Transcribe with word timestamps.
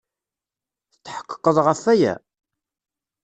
Tetḥeqqeḍ 0.91 1.57
ɣef 1.65 1.79
waya? 1.85 2.13